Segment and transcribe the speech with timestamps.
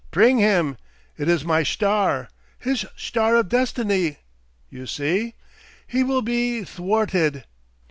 [0.09, 0.77] pring him!
[1.15, 4.17] It is my schtar!' His schtar of Destiny!
[4.67, 5.35] You see?
[5.85, 7.43] He will be dthwarted.